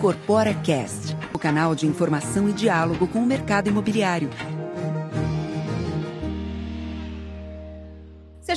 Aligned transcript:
Incorpora 0.00 0.54
Cast, 0.54 1.14
o 1.34 1.38
canal 1.38 1.74
de 1.74 1.86
informação 1.86 2.48
e 2.48 2.54
diálogo 2.54 3.06
com 3.06 3.18
o 3.18 3.26
mercado 3.26 3.68
imobiliário. 3.68 4.30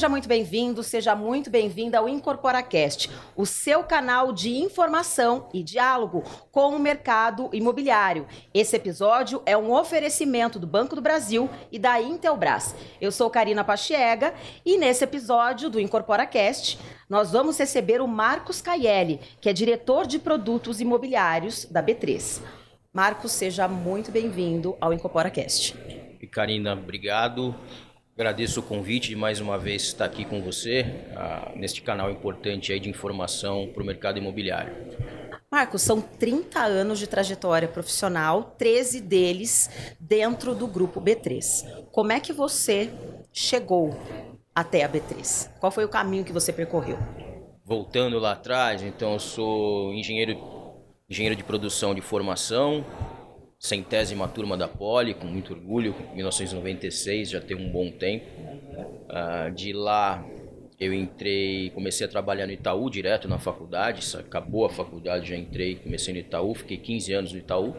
Seja 0.04 0.12
muito 0.12 0.28
bem-vindo, 0.28 0.84
seja 0.84 1.16
muito 1.16 1.50
bem-vinda 1.50 1.98
ao 1.98 2.10
IncorporaCast, 2.10 3.10
o 3.38 3.46
seu 3.46 3.86
canal 3.86 4.34
de 4.34 4.50
informação 4.50 5.48
e 5.54 5.64
diálogo 5.64 6.26
com 6.52 6.76
o 6.76 6.80
mercado 6.80 7.50
imobiliário. 7.54 8.28
Esse 8.54 8.76
episódio 8.76 9.42
é 9.46 9.56
um 9.56 9.72
oferecimento 9.72 10.60
do 10.60 10.68
Banco 10.68 10.94
do 10.94 11.02
Brasil 11.02 11.50
e 11.72 11.80
da 11.80 12.02
Intelbras. 12.02 12.76
Eu 13.00 13.14
sou 13.14 13.30
Karina 13.30 13.64
Pachiega 13.64 14.34
e 14.66 14.78
nesse 14.78 15.06
episódio 15.06 15.70
do 15.70 15.80
IncorporaCast 15.80 16.78
nós 17.10 17.32
vamos 17.32 17.58
receber 17.58 18.02
o 18.02 18.08
Marcos 18.08 18.62
Caielli, 18.62 19.22
que 19.40 19.48
é 19.48 19.54
diretor 19.54 20.06
de 20.06 20.20
produtos 20.20 20.82
imobiliários 20.82 21.64
da 21.64 21.82
B3. 21.82 22.42
Marcos, 22.92 23.32
seja 23.32 23.70
muito 23.70 24.12
bem-vindo 24.12 24.76
ao 24.82 24.92
IncorporaCast. 24.92 25.78
E 26.22 26.28
Karina, 26.28 26.74
obrigado. 26.74 27.56
Agradeço 28.16 28.60
o 28.60 28.64
convite 28.64 29.10
de 29.10 29.16
mais 29.16 29.40
uma 29.40 29.58
vez 29.58 29.82
estar 29.82 30.06
aqui 30.06 30.24
com 30.24 30.40
você, 30.40 30.86
uh, 31.14 31.58
neste 31.58 31.82
canal 31.82 32.12
importante 32.12 32.72
aí 32.72 32.80
de 32.80 32.88
informação 32.88 33.68
para 33.74 33.82
o 33.82 33.86
mercado 33.86 34.20
imobiliário. 34.20 34.72
Marcos, 35.52 35.82
são 35.82 36.00
30 36.00 36.60
anos 36.60 37.00
de 37.00 37.08
trajetória 37.08 37.68
profissional, 37.68 38.56
13 38.56 39.02
deles 39.02 39.68
dentro 40.00 40.54
do 40.54 40.68
grupo 40.68 41.02
B3. 41.02 41.88
Como 41.92 42.12
é 42.12 42.20
que 42.20 42.32
você 42.32 42.92
chegou 43.32 44.00
até 44.54 44.84
a 44.84 44.90
B3? 44.90 45.50
Qual 45.60 45.72
foi 45.72 45.84
o 45.84 45.90
caminho 45.90 46.24
que 46.24 46.32
você 46.32 46.54
percorreu? 46.54 47.00
Voltando 47.66 48.20
lá 48.20 48.34
atrás, 48.34 48.84
então 48.84 49.14
eu 49.14 49.20
sou 49.20 49.92
engenheiro, 49.92 50.38
engenheiro 51.10 51.36
de 51.36 51.44
produção 51.44 51.96
de 51.96 52.02
formação, 52.02 52.86
centésima 53.64 54.28
turma 54.28 54.58
da 54.58 54.68
Poli, 54.68 55.14
com 55.14 55.26
muito 55.26 55.54
orgulho, 55.54 55.96
1996, 56.14 57.30
já 57.30 57.40
tem 57.40 57.56
um 57.56 57.72
bom 57.72 57.90
tempo. 57.90 58.26
Uh, 59.08 59.50
de 59.56 59.72
lá 59.72 60.24
eu 60.78 60.94
entrei, 60.94 61.70
comecei 61.70 62.06
a 62.06 62.10
trabalhar 62.10 62.46
no 62.46 62.52
Itaú 62.52 62.90
direto 62.90 63.26
na 63.26 63.40
faculdade, 63.40 64.06
acabou 64.18 64.66
a 64.66 64.70
faculdade, 64.70 65.30
já 65.30 65.38
entrei, 65.38 65.76
comecei 65.76 66.14
no 66.14 66.20
Itaú, 66.20 66.54
fiquei 66.54 66.76
15 66.76 67.14
anos 67.14 67.32
no 67.32 67.40
Itaú. 67.40 67.74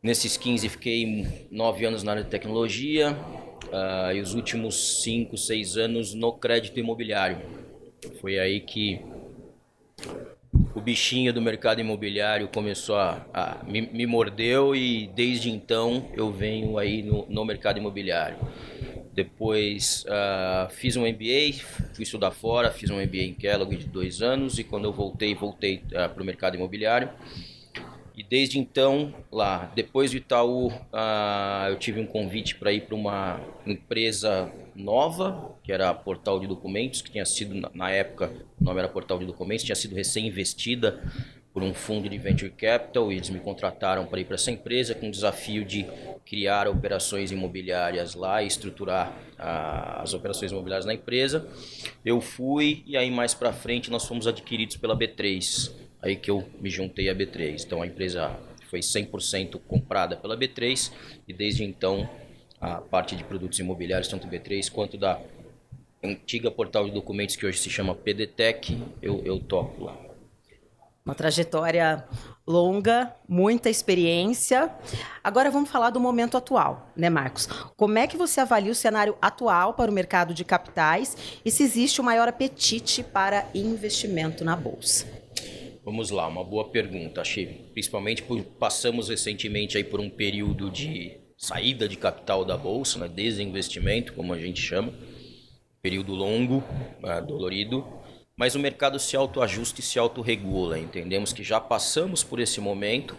Nesses 0.00 0.36
15 0.36 0.68
fiquei 0.68 1.26
9 1.50 1.84
anos 1.84 2.04
na 2.04 2.12
área 2.12 2.22
de 2.22 2.30
tecnologia 2.30 3.16
uh, 3.66 4.12
e 4.14 4.20
os 4.20 4.32
últimos 4.32 5.02
5, 5.02 5.36
6 5.36 5.76
anos 5.76 6.14
no 6.14 6.32
crédito 6.34 6.78
imobiliário. 6.78 7.42
Foi 8.20 8.38
aí 8.38 8.60
que 8.60 9.00
o 10.74 10.80
bichinho 10.80 11.32
do 11.32 11.40
mercado 11.40 11.80
imobiliário 11.80 12.48
começou 12.48 12.96
a, 12.96 13.24
a 13.32 13.64
me, 13.64 13.82
me, 13.82 14.06
mordeu 14.06 14.76
e 14.76 15.06
desde 15.14 15.50
então 15.50 16.10
eu 16.14 16.30
venho 16.30 16.76
aí 16.78 17.02
no, 17.02 17.26
no 17.28 17.44
mercado 17.44 17.78
imobiliário. 17.78 18.36
Depois 19.14 20.04
uh, 20.06 20.70
fiz 20.70 20.96
um 20.96 21.02
MBA, 21.02 21.52
fui 21.94 22.02
estudar 22.02 22.30
fora, 22.30 22.70
fiz 22.70 22.90
um 22.90 22.96
MBA 22.96 23.22
em 23.22 23.34
Kellogg 23.34 23.76
de 23.76 23.86
dois 23.86 24.22
anos 24.22 24.58
e 24.58 24.64
quando 24.64 24.84
eu 24.84 24.92
voltei, 24.92 25.34
voltei 25.34 25.82
uh, 25.88 26.08
para 26.08 26.22
o 26.22 26.24
mercado 26.24 26.56
imobiliário. 26.56 27.10
E 28.16 28.22
desde 28.22 28.58
então, 28.58 29.14
lá, 29.30 29.70
depois 29.74 30.10
do 30.10 30.18
Itaú, 30.18 30.68
uh, 30.68 31.68
eu 31.68 31.76
tive 31.78 32.00
um 32.00 32.06
convite 32.06 32.54
para 32.56 32.72
ir 32.72 32.82
para 32.82 32.94
uma 32.94 33.40
empresa 33.66 34.52
nova, 34.74 35.56
que 35.62 35.72
era 35.72 35.90
a 35.90 35.94
Portal 35.94 36.40
de 36.40 36.46
Documentos, 36.46 37.02
que 37.02 37.10
tinha 37.10 37.24
sido, 37.24 37.70
na 37.74 37.90
época, 37.90 38.32
o 38.60 38.64
nome 38.64 38.78
era 38.78 38.88
Portal 38.88 39.18
de 39.18 39.26
Documentos, 39.26 39.64
tinha 39.64 39.76
sido 39.76 39.94
recém-investida 39.94 41.02
por 41.52 41.62
um 41.62 41.74
fundo 41.74 42.08
de 42.08 42.16
venture 42.16 42.50
capital 42.50 43.12
e 43.12 43.16
eles 43.16 43.28
me 43.28 43.38
contrataram 43.38 44.06
para 44.06 44.20
ir 44.20 44.24
para 44.24 44.36
essa 44.36 44.50
empresa 44.50 44.94
com 44.94 45.08
o 45.08 45.10
desafio 45.10 45.64
de 45.64 45.86
criar 46.24 46.66
operações 46.66 47.30
imobiliárias 47.30 48.14
lá 48.14 48.42
e 48.42 48.46
estruturar 48.46 49.14
as 49.36 50.14
operações 50.14 50.50
imobiliárias 50.50 50.86
na 50.86 50.94
empresa. 50.94 51.46
Eu 52.04 52.20
fui 52.20 52.82
e 52.86 52.96
aí 52.96 53.10
mais 53.10 53.34
para 53.34 53.52
frente 53.52 53.90
nós 53.90 54.06
fomos 54.06 54.26
adquiridos 54.26 54.76
pela 54.76 54.96
B3, 54.96 55.70
aí 56.00 56.16
que 56.16 56.30
eu 56.30 56.48
me 56.58 56.70
juntei 56.70 57.10
à 57.10 57.14
B3. 57.14 57.64
Então 57.66 57.82
a 57.82 57.86
empresa 57.86 58.34
foi 58.70 58.80
100% 58.80 59.60
comprada 59.68 60.16
pela 60.16 60.34
B3 60.34 60.90
e 61.28 61.34
desde 61.34 61.64
então 61.64 62.08
a 62.62 62.80
parte 62.80 63.16
de 63.16 63.24
produtos 63.24 63.58
imobiliários, 63.58 64.06
tanto 64.06 64.28
B3 64.28 64.70
quanto 64.70 64.96
da 64.96 65.20
antiga 66.00 66.48
portal 66.48 66.84
de 66.84 66.92
documentos 66.92 67.34
que 67.34 67.44
hoje 67.44 67.58
se 67.58 67.68
chama 67.68 67.92
PDTEC, 67.92 68.80
eu, 69.02 69.20
eu 69.24 69.40
toco 69.40 69.84
lá. 69.84 69.98
Uma 71.04 71.16
trajetória 71.16 72.04
longa, 72.46 73.12
muita 73.28 73.68
experiência. 73.68 74.70
Agora 75.24 75.50
vamos 75.50 75.68
falar 75.68 75.90
do 75.90 75.98
momento 75.98 76.36
atual, 76.36 76.92
né, 76.96 77.10
Marcos? 77.10 77.46
Como 77.76 77.98
é 77.98 78.06
que 78.06 78.16
você 78.16 78.40
avalia 78.40 78.70
o 78.70 78.74
cenário 78.76 79.16
atual 79.20 79.74
para 79.74 79.90
o 79.90 79.94
mercado 79.94 80.32
de 80.32 80.44
capitais 80.44 81.16
e 81.44 81.50
se 81.50 81.64
existe 81.64 82.00
o 82.00 82.04
maior 82.04 82.28
apetite 82.28 83.02
para 83.02 83.48
investimento 83.52 84.44
na 84.44 84.54
bolsa? 84.54 85.06
Vamos 85.84 86.10
lá, 86.10 86.28
uma 86.28 86.44
boa 86.44 86.68
pergunta. 86.68 87.20
Achei, 87.20 87.68
principalmente 87.72 88.22
por, 88.22 88.40
passamos 88.40 89.08
recentemente 89.08 89.76
aí 89.76 89.82
por 89.82 89.98
um 89.98 90.08
período 90.08 90.70
de 90.70 91.21
saída 91.42 91.88
de 91.88 91.96
capital 91.96 92.44
da 92.44 92.56
bolsa, 92.56 93.00
né, 93.00 93.08
desinvestimento, 93.08 94.12
como 94.12 94.32
a 94.32 94.38
gente 94.38 94.62
chama, 94.62 94.94
período 95.82 96.14
longo, 96.14 96.62
uh, 97.02 97.26
dolorido, 97.26 97.84
mas 98.36 98.54
o 98.54 98.60
mercado 98.60 98.96
se 99.00 99.16
autoajusta 99.16 99.80
e 99.80 99.82
se 99.82 99.98
autorregula. 99.98 100.78
Entendemos 100.78 101.32
que 101.32 101.42
já 101.42 101.60
passamos 101.60 102.22
por 102.22 102.38
esse 102.38 102.60
momento 102.60 103.16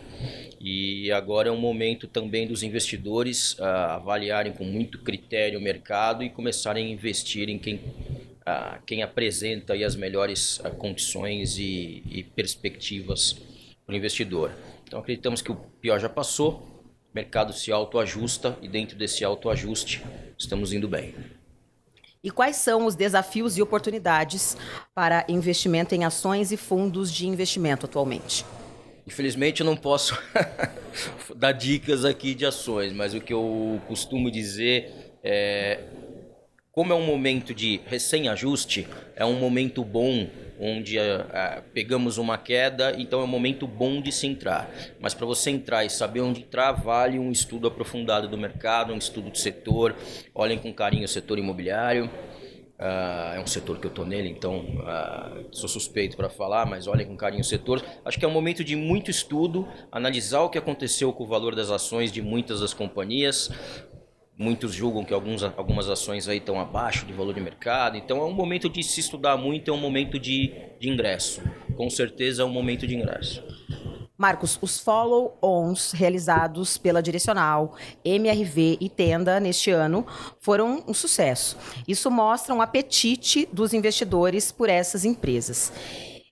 e 0.58 1.12
agora 1.12 1.50
é 1.50 1.52
um 1.52 1.60
momento 1.60 2.08
também 2.08 2.48
dos 2.48 2.64
investidores 2.64 3.60
uh, 3.60 3.64
avaliarem 3.64 4.54
com 4.54 4.64
muito 4.64 5.00
critério 5.00 5.60
o 5.60 5.62
mercado 5.62 6.24
e 6.24 6.30
começarem 6.30 6.88
a 6.88 6.90
investir 6.90 7.50
em 7.50 7.60
quem, 7.60 7.76
uh, 7.76 8.82
quem 8.88 9.04
apresenta 9.04 9.74
as 9.74 9.98
melhores 9.98 10.62
condições 10.78 11.58
e, 11.58 12.02
e 12.10 12.24
perspectivas 12.24 13.34
para 13.86 13.94
o 13.94 13.98
investidor. 13.98 14.54
Então 14.88 15.02
acreditamos 15.02 15.42
que 15.42 15.52
o 15.52 15.56
pior 15.82 16.00
já 16.00 16.08
passou, 16.08 16.73
mercado 17.14 17.54
se 17.54 17.72
autoajusta 17.72 18.58
e 18.62 18.68
dentro 18.68 18.98
desse 18.98 19.24
autoajuste 19.24 20.04
estamos 20.38 20.74
indo 20.74 20.88
bem. 20.88 21.14
E 22.24 22.32
quais 22.32 22.56
são 22.56 22.86
os 22.86 22.96
desafios 22.96 23.58
e 23.58 23.62
oportunidades 23.62 24.56
para 24.96 25.26
investimento 25.28 25.94
em 25.94 26.06
ações 26.06 26.52
e 26.52 26.58
fundos 26.58 27.12
de 27.12 27.28
investimento 27.28 27.86
atualmente? 27.86 28.46
Infelizmente 29.06 29.60
eu 29.60 29.66
não 29.66 29.76
posso 29.76 30.18
dar 31.36 31.52
dicas 31.52 32.06
aqui 32.06 32.34
de 32.34 32.46
ações, 32.46 32.94
mas 32.94 33.14
o 33.14 33.20
que 33.20 33.34
eu 33.34 33.82
costumo 33.88 34.32
dizer 34.32 35.18
é 35.22 35.82
como 36.74 36.92
é 36.92 36.96
um 36.96 37.06
momento 37.06 37.54
de 37.54 37.80
recém-ajuste, 37.86 38.88
é 39.16 39.24
um 39.24 39.40
momento 39.40 39.84
bom 39.84 40.28
onde 40.60 40.98
uh, 40.98 41.62
pegamos 41.72 42.18
uma 42.18 42.36
queda, 42.36 42.96
então 42.98 43.22
é 43.22 43.24
um 43.24 43.28
momento 43.28 43.68
bom 43.68 44.02
de 44.02 44.12
se 44.12 44.26
entrar. 44.26 44.68
Mas 45.00 45.14
para 45.14 45.28
você 45.28 45.52
entrar 45.52 45.86
e 45.86 45.90
saber 45.90 46.22
onde 46.22 46.42
entrar, 46.42 46.72
vale 46.72 47.20
um 47.20 47.32
estudo 47.32 47.68
aprofundado 47.68 48.28
do 48.28 48.36
mercado, 48.40 48.92
um 48.92 48.98
estudo 48.98 49.30
de 49.30 49.40
setor. 49.40 49.96
Olhem 50.34 50.58
com 50.58 50.74
carinho 50.74 51.06
o 51.06 51.08
setor 51.08 51.38
imobiliário. 51.38 52.06
Uh, 52.80 53.36
é 53.36 53.40
um 53.40 53.46
setor 53.46 53.78
que 53.80 53.86
eu 53.86 53.90
estou 53.90 54.04
nele, 54.04 54.30
então 54.30 54.66
sou 55.52 55.70
suspeito 55.70 56.18
para 56.18 56.28
falar, 56.28 56.66
mas 56.66 56.88
olhem 56.88 57.06
com 57.06 57.16
carinho 57.16 57.42
o 57.42 57.46
setor. 57.46 57.86
Acho 58.04 58.18
que 58.18 58.26
é 58.26 58.28
um 58.28 58.32
momento 58.32 58.64
de 58.64 58.76
muito 58.76 59.12
estudo, 59.12 59.68
analisar 59.92 60.42
o 60.42 60.50
que 60.50 60.58
aconteceu 60.58 61.14
com 61.14 61.24
o 61.24 61.28
valor 61.28 61.54
das 61.54 61.70
ações 61.70 62.12
de 62.12 62.22
muitas 62.22 62.62
das 62.62 62.74
companhias, 62.74 63.52
Muitos 64.38 64.74
julgam 64.74 65.06
que 65.06 65.14
alguns, 65.14 65.44
algumas 65.44 65.88
ações 65.88 66.28
aí 66.28 66.38
estão 66.38 66.60
abaixo 66.60 67.06
de 67.06 67.14
valor 67.14 67.34
de 67.34 67.42
mercado. 67.42 67.98
Então 67.98 68.18
é 68.20 68.26
um 68.26 68.34
momento 68.34 68.68
de 68.68 68.84
se 68.84 69.00
estudar 69.00 69.38
muito, 69.38 69.70
é 69.70 69.74
um 69.74 69.78
momento 69.78 70.18
de, 70.18 70.54
de 70.80 70.90
ingresso. 70.90 71.42
Com 71.76 71.90
certeza 71.90 72.42
é 72.42 72.46
um 72.46 72.50
momento 72.50 72.88
de 72.88 72.96
ingresso. 72.96 73.44
Marcos, 74.18 74.58
os 74.62 74.80
follow-ons 74.80 75.92
realizados 75.92 76.78
pela 76.78 77.02
Direcional, 77.02 77.76
MRV 78.06 78.78
e 78.80 78.88
Tenda 78.88 79.40
neste 79.40 79.70
ano 79.70 80.06
foram 80.40 80.84
um 80.88 80.94
sucesso. 80.94 81.58
Isso 81.88 82.10
mostra 82.10 82.54
um 82.54 82.62
apetite 82.62 83.48
dos 83.52 83.74
investidores 83.74 84.52
por 84.52 84.70
essas 84.70 85.04
empresas. 85.04 85.74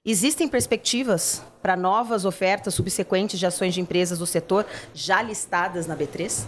Existem 0.03 0.47
perspectivas 0.47 1.43
para 1.61 1.75
novas 1.75 2.25
ofertas 2.25 2.73
subsequentes 2.73 3.39
de 3.39 3.45
ações 3.45 3.73
de 3.73 3.81
empresas 3.81 4.19
do 4.19 4.25
setor 4.25 4.65
já 4.93 5.21
listadas 5.21 5.85
na 5.85 5.95
B3? 5.95 6.45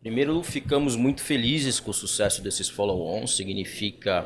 Primeiro, 0.00 0.42
ficamos 0.42 0.96
muito 0.96 1.22
felizes 1.22 1.78
com 1.78 1.90
o 1.90 1.94
sucesso 1.94 2.42
desses 2.42 2.70
follow-ons. 2.70 3.36
Significa, 3.36 4.24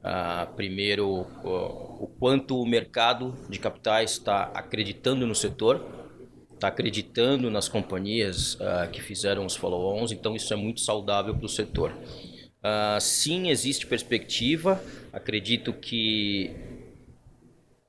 uh, 0.00 0.54
primeiro, 0.54 1.22
uh, 1.42 2.04
o 2.04 2.06
quanto 2.20 2.60
o 2.60 2.66
mercado 2.66 3.34
de 3.48 3.58
capitais 3.58 4.12
está 4.12 4.42
acreditando 4.54 5.26
no 5.26 5.34
setor, 5.34 5.82
está 6.52 6.68
acreditando 6.68 7.50
nas 7.50 7.68
companhias 7.70 8.56
uh, 8.56 8.90
que 8.92 9.00
fizeram 9.00 9.46
os 9.46 9.56
follow-ons. 9.56 10.12
Então, 10.12 10.36
isso 10.36 10.52
é 10.52 10.56
muito 10.56 10.82
saudável 10.82 11.34
para 11.34 11.46
o 11.46 11.48
setor. 11.48 11.96
sim, 13.00 13.48
existe 13.48 13.86
perspectiva. 13.86 14.78
Acredito 15.10 15.72
que 15.72 16.50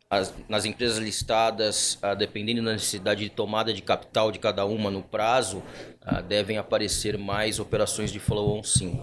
as, 0.10 0.34
nas 0.48 0.66
empresas 0.66 0.98
listadas, 0.98 1.98
ah, 2.02 2.14
dependendo 2.14 2.64
da 2.64 2.74
necessidade 2.74 3.24
de 3.24 3.30
tomada 3.30 3.74
de 3.74 3.82
capital 3.82 4.32
de 4.32 4.40
cada 4.40 4.66
uma 4.66 4.92
no 4.92 5.02
prazo, 5.02 5.64
ah, 6.02 6.22
devem 6.22 6.58
aparecer 6.58 7.18
mais 7.18 7.60
operações 7.60 8.12
de 8.12 8.20
follow-on 8.20 8.64
sim. 8.64 9.00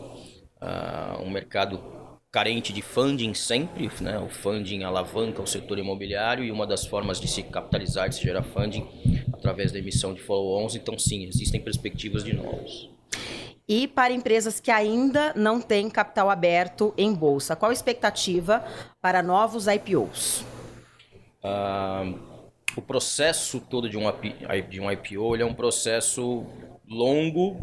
Ah, 0.61 1.19
um 1.21 1.31
mercado 1.31 1.83
carente 2.31 2.73
de 2.73 2.81
funding 2.81 3.35
sempre, 3.35 3.91
né? 4.01 4.19
o 4.19 4.29
funding 4.29 4.85
alavanca 4.85 5.43
o 5.43 5.47
setor 5.47 5.79
imobiliário 5.79 6.43
e 6.43 6.51
uma 6.51 6.67
das 6.67 6.87
formas 6.87 7.21
de 7.21 7.29
se 7.29 7.43
capitalizar, 7.43 8.09
de 8.09 8.15
se 8.15 8.23
gerar 8.23 8.43
funding, 8.43 8.89
através 9.33 9.71
da 9.71 9.79
emissão 9.79 10.15
de 10.15 10.23
follow-ons, 10.23 10.75
então 10.75 10.99
sim, 10.99 11.27
existem 11.27 11.61
perspectivas 11.61 12.25
de 12.25 12.33
novos. 12.33 12.91
E 13.69 13.87
para 13.87 14.15
empresas 14.15 14.61
que 14.61 14.71
ainda 14.71 15.33
não 15.35 15.61
têm 15.61 15.91
capital 15.91 16.31
aberto 16.31 16.95
em 16.97 17.13
bolsa, 17.13 17.55
qual 17.55 17.71
a 17.71 17.75
expectativa 17.75 18.65
para 19.01 19.23
novos 19.23 19.67
IPOs? 19.67 20.52
Uh, 21.43 22.19
o 22.77 22.81
processo 22.81 23.61
todo 23.61 23.89
de 23.89 23.97
um, 23.97 24.05
de 24.69 24.81
um 24.81 24.91
IPO 24.91 25.37
é 25.37 25.45
um 25.45 25.55
processo 25.55 26.47
longo, 26.89 27.59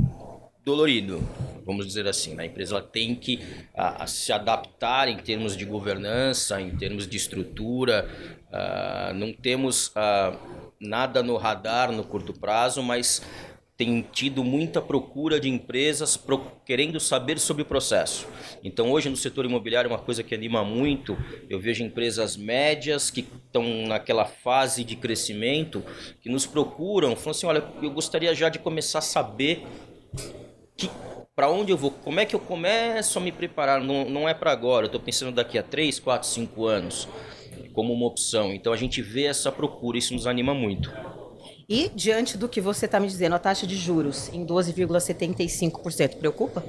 dolorido, 0.63 1.27
vamos 1.65 1.87
dizer 1.87 2.07
assim. 2.07 2.35
Né? 2.35 2.43
A 2.43 2.45
empresa 2.45 2.81
tem 2.81 3.15
que 3.15 3.39
a, 3.75 4.03
a 4.03 4.07
se 4.07 4.31
adaptar 4.31 5.07
em 5.07 5.17
termos 5.17 5.57
de 5.57 5.65
governança, 5.65 6.61
em 6.61 6.75
termos 6.75 7.07
de 7.07 7.17
estrutura. 7.17 8.07
Uh, 8.49 9.13
não 9.13 9.33
temos 9.33 9.87
uh, 9.87 10.37
nada 10.79 11.23
no 11.23 11.37
radar 11.37 11.91
no 11.91 12.03
curto 12.03 12.33
prazo, 12.33 12.83
mas 12.83 13.21
tem 13.79 14.05
tido 14.11 14.43
muita 14.43 14.81
procura 14.81 15.39
de 15.39 15.47
empresas 15.47 16.17
pro, 16.17 16.51
querendo 16.65 16.99
saber 16.99 17.39
sobre 17.39 17.63
o 17.63 17.65
processo. 17.65 18.27
Então, 18.61 18.91
hoje 18.91 19.07
no 19.09 19.15
setor 19.15 19.45
imobiliário, 19.45 19.89
uma 19.89 19.97
coisa 19.97 20.21
que 20.21 20.35
anima 20.35 20.65
muito, 20.65 21.17
eu 21.49 21.61
vejo 21.61 21.81
empresas 21.81 22.35
médias 22.35 23.09
que 23.09 23.21
estão 23.21 23.87
naquela 23.87 24.25
fase 24.25 24.83
de 24.83 24.97
crescimento, 24.97 25.81
que 26.21 26.27
nos 26.27 26.45
procuram, 26.45 27.15
falando 27.15 27.37
assim: 27.37 27.47
olha, 27.47 27.63
eu 27.81 27.89
gostaria 27.89 28.35
já 28.35 28.49
de 28.49 28.59
começar 28.59 28.99
a 28.99 29.01
saber 29.01 29.65
que 30.75 30.89
para 31.33 31.49
onde 31.49 31.71
eu 31.71 31.77
vou, 31.77 31.91
como 31.91 32.19
é 32.19 32.25
que 32.25 32.35
eu 32.35 32.39
começo 32.41 33.17
a 33.17 33.21
me 33.21 33.31
preparar. 33.31 33.81
Não, 33.81 34.09
não 34.09 34.27
é 34.27 34.33
para 34.33 34.51
agora, 34.51 34.87
eu 34.87 34.87
estou 34.87 34.99
pensando 34.99 35.33
daqui 35.33 35.57
a 35.57 35.63
3, 35.63 35.99
4, 35.99 36.27
5 36.27 36.65
anos 36.65 37.07
como 37.71 37.93
uma 37.93 38.07
opção. 38.07 38.53
Então, 38.53 38.73
a 38.73 38.77
gente 38.77 39.01
vê 39.01 39.23
essa 39.23 39.53
procura, 39.53 39.97
isso 39.97 40.13
nos 40.13 40.27
anima 40.27 40.53
muito. 40.53 40.91
E 41.69 41.87
diante 41.93 42.35
do 42.35 42.49
que 42.49 42.59
você 42.59 42.87
está 42.87 42.99
me 42.99 43.05
dizendo, 43.05 43.35
a 43.35 43.39
taxa 43.39 43.67
de 43.67 43.75
juros 43.75 44.27
em 44.33 44.43
12,75% 44.43 46.17
preocupa? 46.17 46.63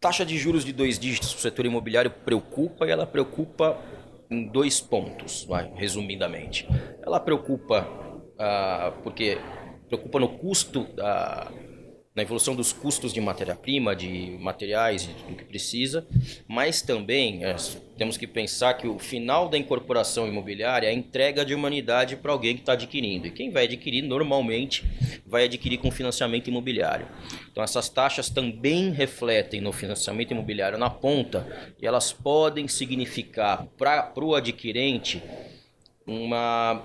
Taxa 0.00 0.24
de 0.24 0.38
juros 0.38 0.64
de 0.64 0.72
dois 0.72 0.98
dígitos 0.98 1.30
para 1.34 1.38
o 1.38 1.42
setor 1.42 1.66
imobiliário 1.66 2.10
preocupa 2.10 2.86
e 2.86 2.90
ela 2.90 3.06
preocupa 3.06 3.78
em 4.30 4.48
dois 4.48 4.80
pontos, 4.80 5.44
vai, 5.44 5.70
resumidamente. 5.74 6.66
Ela 7.04 7.20
preocupa 7.20 7.86
ah, 8.38 8.94
porque 9.02 9.38
preocupa 9.88 10.18
no 10.18 10.38
custo 10.38 10.84
da 10.94 11.52
na 12.14 12.22
evolução 12.22 12.54
dos 12.54 12.72
custos 12.72 13.12
de 13.12 13.20
matéria-prima, 13.20 13.96
de 13.96 14.36
materiais, 14.40 15.06
do 15.06 15.34
que 15.34 15.44
precisa, 15.44 16.06
mas 16.46 16.80
também 16.80 17.44
é, 17.44 17.56
temos 17.98 18.16
que 18.16 18.24
pensar 18.24 18.74
que 18.74 18.86
o 18.86 19.00
final 19.00 19.48
da 19.48 19.58
incorporação 19.58 20.28
imobiliária 20.28 20.86
é 20.86 20.90
a 20.90 20.94
entrega 20.94 21.44
de 21.44 21.52
humanidade 21.52 22.14
para 22.14 22.30
alguém 22.30 22.54
que 22.54 22.62
está 22.62 22.74
adquirindo. 22.74 23.26
E 23.26 23.32
quem 23.32 23.50
vai 23.50 23.64
adquirir, 23.64 24.02
normalmente, 24.02 24.84
vai 25.26 25.44
adquirir 25.46 25.78
com 25.78 25.90
financiamento 25.90 26.46
imobiliário. 26.46 27.08
Então, 27.50 27.64
essas 27.64 27.88
taxas 27.88 28.30
também 28.30 28.92
refletem 28.92 29.60
no 29.60 29.72
financiamento 29.72 30.30
imobiliário 30.30 30.78
na 30.78 30.90
ponta 30.90 31.74
e 31.82 31.86
elas 31.86 32.12
podem 32.12 32.68
significar 32.68 33.66
para 33.76 34.12
o 34.16 34.36
adquirente 34.36 35.20
uma 36.06 36.80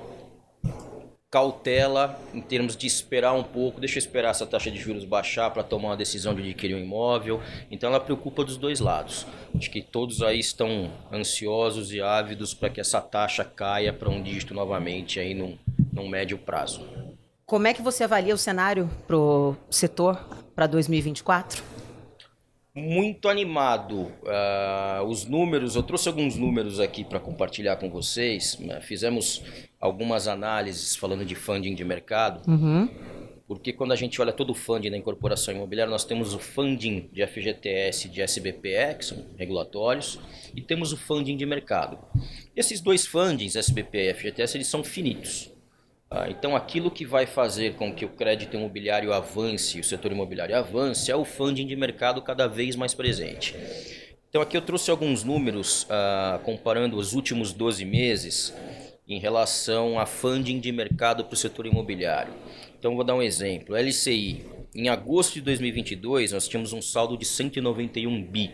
cautela 1.29 2.19
em 2.33 2.41
termos 2.41 2.75
de 2.75 2.87
esperar 2.87 3.33
um 3.33 3.43
pouco, 3.43 3.79
deixa 3.79 3.97
eu 3.97 3.99
esperar 3.99 4.31
essa 4.31 4.47
taxa 4.47 4.71
de 4.71 4.79
juros 4.79 5.05
baixar 5.05 5.51
para 5.51 5.61
tomar 5.61 5.89
uma 5.89 5.97
decisão 5.97 6.33
de 6.33 6.41
adquirir 6.41 6.75
um 6.75 6.79
imóvel. 6.79 7.39
Então 7.69 7.89
ela 7.89 7.99
preocupa 7.99 8.43
dos 8.43 8.57
dois 8.57 8.79
lados. 8.79 9.27
Acho 9.55 9.69
que 9.69 9.81
todos 9.81 10.23
aí 10.23 10.39
estão 10.39 10.91
ansiosos 11.13 11.93
e 11.93 12.01
ávidos 12.01 12.53
para 12.53 12.69
que 12.69 12.81
essa 12.81 12.99
taxa 12.99 13.43
caia 13.43 13.93
para 13.93 14.09
um 14.09 14.21
dígito 14.23 14.53
novamente 14.53 15.19
aí 15.19 15.35
num, 15.35 15.57
num 15.93 16.09
médio 16.09 16.37
prazo. 16.37 16.87
Como 17.45 17.67
é 17.67 17.73
que 17.73 17.81
você 17.81 18.03
avalia 18.03 18.33
o 18.33 18.37
cenário 18.37 18.89
para 19.07 19.17
o 19.17 19.55
setor 19.69 20.17
para 20.55 20.65
2024? 20.67 21.79
muito 22.79 23.27
animado. 23.27 24.11
Uh, 24.23 25.03
os 25.07 25.25
números, 25.25 25.75
eu 25.75 25.83
trouxe 25.83 26.07
alguns 26.07 26.37
números 26.37 26.79
aqui 26.79 27.03
para 27.03 27.19
compartilhar 27.19 27.75
com 27.75 27.89
vocês. 27.89 28.57
Fizemos 28.81 29.43
algumas 29.79 30.27
análises 30.27 30.95
falando 30.95 31.23
de 31.23 31.35
funding 31.35 31.73
de 31.73 31.83
mercado. 31.83 32.49
Uhum. 32.49 32.89
Porque 33.47 33.73
quando 33.73 33.93
a 33.93 33.95
gente 33.95 34.21
olha 34.21 34.31
todo 34.31 34.51
o 34.51 34.53
funding 34.53 34.91
da 34.91 34.97
incorporação 34.97 35.55
imobiliária, 35.55 35.89
nós 35.89 36.05
temos 36.05 36.35
o 36.35 36.39
funding 36.39 37.09
de 37.11 37.25
FGTS 37.25 38.07
e 38.07 38.11
de 38.11 38.21
SBPE, 38.21 38.95
que 38.99 39.05
são 39.05 39.25
regulatórios, 39.37 40.19
e 40.53 40.61
temos 40.61 40.93
o 40.93 40.97
funding 40.97 41.35
de 41.35 41.47
mercado. 41.47 41.97
Esses 42.55 42.79
dois 42.79 43.07
fundings, 43.07 43.55
SBPE 43.55 44.09
e 44.09 44.13
FGTS, 44.13 44.55
eles 44.55 44.67
são 44.67 44.83
finitos. 44.83 45.51
Ah, 46.11 46.29
então, 46.29 46.55
aquilo 46.55 46.91
que 46.91 47.05
vai 47.05 47.25
fazer 47.25 47.73
com 47.73 47.91
que 47.91 48.05
o 48.05 48.09
crédito 48.09 48.55
imobiliário 48.55 49.11
avance, 49.11 49.79
o 49.79 49.83
setor 49.83 50.11
imobiliário 50.11 50.55
avance, 50.55 51.11
é 51.11 51.15
o 51.15 51.25
funding 51.25 51.65
de 51.65 51.75
mercado 51.75 52.21
cada 52.21 52.45
vez 52.45 52.75
mais 52.75 52.93
presente. 52.93 53.55
Então, 54.29 54.43
aqui 54.43 54.55
eu 54.55 54.61
trouxe 54.61 54.91
alguns 54.91 55.23
números 55.23 55.87
ah, 55.89 56.39
comparando 56.43 56.97
os 56.97 57.13
últimos 57.13 57.51
12 57.51 57.83
meses 57.83 58.53
em 59.09 59.19
relação 59.19 59.99
a 59.99 60.05
funding 60.05 60.59
de 60.59 60.71
mercado 60.71 61.25
para 61.25 61.33
o 61.33 61.37
setor 61.37 61.65
imobiliário. 61.65 62.31
Então, 62.77 62.95
vou 62.95 63.03
dar 63.03 63.15
um 63.15 63.23
exemplo. 63.23 63.75
LCI, 63.75 64.45
em 64.73 64.87
agosto 64.87 65.33
de 65.33 65.41
2022, 65.41 66.31
nós 66.31 66.47
tínhamos 66.47 66.71
um 66.73 66.81
saldo 66.81 67.17
de 67.17 67.25
191 67.25 68.23
bi. 68.23 68.51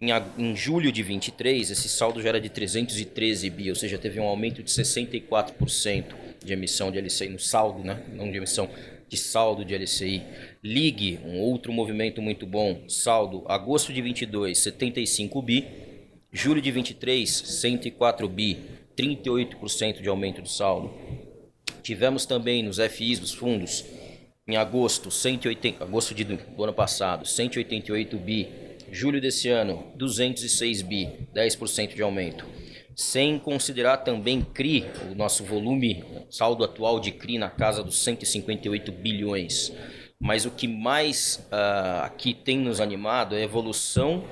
Em, 0.00 0.10
em, 0.36 0.54
julho 0.54 0.90
de 0.90 1.02
23, 1.02 1.70
esse 1.70 1.88
saldo 1.88 2.20
já 2.20 2.30
era 2.30 2.40
de 2.40 2.50
313 2.50 3.48
bi, 3.48 3.70
ou 3.70 3.76
seja, 3.76 3.96
teve 3.96 4.18
um 4.18 4.24
aumento 4.24 4.62
de 4.62 4.70
64% 4.70 6.04
de 6.44 6.52
emissão 6.52 6.90
de 6.90 7.00
LCI 7.00 7.28
no 7.28 7.38
saldo, 7.38 7.82
né? 7.82 8.02
não 8.12 8.30
de 8.30 8.36
emissão, 8.36 8.68
de 9.08 9.16
saldo 9.16 9.64
de 9.64 9.74
LCI. 9.74 10.22
Ligue, 10.62 11.20
um 11.24 11.38
outro 11.38 11.72
movimento 11.72 12.20
muito 12.20 12.44
bom, 12.46 12.82
saldo, 12.88 13.44
agosto 13.46 13.92
de 13.92 14.02
22, 14.02 14.58
75 14.58 15.40
bi, 15.40 15.66
julho 16.30 16.60
de 16.60 16.70
23, 16.70 17.30
104 17.30 18.28
bi, 18.28 18.58
38% 18.96 20.00
de 20.00 20.08
aumento 20.08 20.42
de 20.42 20.50
saldo. 20.50 20.92
Tivemos 21.82 22.26
também 22.26 22.62
nos 22.62 22.78
FIs 22.78 23.18
dos 23.18 23.32
fundos, 23.32 23.84
em 24.48 24.56
agosto, 24.56 25.10
180, 25.10 25.84
agosto 25.84 26.14
de, 26.14 26.24
do 26.24 26.64
ano 26.64 26.72
passado, 26.72 27.26
188 27.26 28.16
bi, 28.16 28.48
julho 28.90 29.20
desse 29.20 29.48
ano, 29.48 29.92
206 29.96 30.82
bi, 30.82 31.08
10% 31.34 31.94
de 31.94 32.02
aumento 32.02 32.46
sem 32.96 33.38
considerar 33.38 33.98
também 33.98 34.40
CRI, 34.40 34.86
o 35.12 35.14
nosso 35.14 35.44
volume, 35.44 36.02
saldo 36.30 36.64
atual 36.64 36.98
de 36.98 37.12
CRI 37.12 37.36
na 37.36 37.50
casa 37.50 37.84
dos 37.84 38.02
158 38.02 38.90
bilhões. 38.90 39.70
Mas 40.18 40.46
o 40.46 40.50
que 40.50 40.66
mais 40.66 41.46
uh, 41.52 42.04
aqui 42.04 42.32
tem 42.32 42.58
nos 42.58 42.80
animado 42.80 43.34
é 43.34 43.40
a 43.40 43.44
evolução 43.44 44.24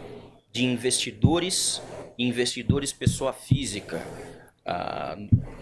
de 0.50 0.64
investidores, 0.64 1.83
investidores 2.18 2.90
pessoa 2.90 3.35
física. 3.35 4.02
Uh, 4.66 5.54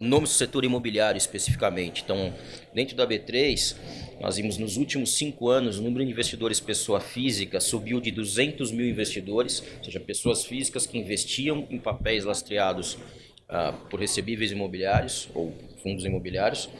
no 0.00 0.26
setor 0.26 0.64
imobiliário 0.64 1.18
especificamente. 1.18 2.02
Então, 2.02 2.32
dentro 2.74 2.96
da 2.96 3.06
B3, 3.06 3.76
nós 4.18 4.36
vimos 4.36 4.56
nos 4.56 4.78
últimos 4.78 5.14
cinco 5.14 5.50
anos 5.50 5.78
o 5.78 5.82
número 5.82 6.02
de 6.04 6.10
investidores 6.10 6.58
pessoa 6.58 7.00
física 7.00 7.60
subiu 7.60 8.00
de 8.00 8.10
200 8.10 8.72
mil 8.72 8.88
investidores, 8.88 9.62
ou 9.78 9.84
seja, 9.84 10.00
pessoas 10.00 10.42
físicas 10.44 10.86
que 10.86 10.96
investiam 10.96 11.66
em 11.70 11.78
papéis 11.78 12.24
lastreados 12.24 12.94
uh, 12.94 13.76
por 13.90 14.00
recebíveis 14.00 14.50
imobiliários 14.50 15.28
ou 15.34 15.52
fundos 15.82 16.06
imobiliários, 16.06 16.70